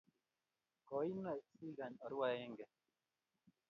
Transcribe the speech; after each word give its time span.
Koine 0.87 1.31
sigany 1.55 1.95
aruu 2.05 2.23
agaengee 2.25 2.71